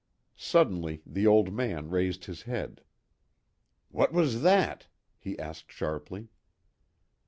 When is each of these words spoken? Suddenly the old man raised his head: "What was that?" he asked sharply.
Suddenly 0.35 1.03
the 1.05 1.27
old 1.27 1.53
man 1.53 1.91
raised 1.91 2.25
his 2.25 2.41
head: 2.41 2.81
"What 3.91 4.11
was 4.11 4.41
that?" 4.41 4.87
he 5.19 5.37
asked 5.37 5.71
sharply. 5.71 6.29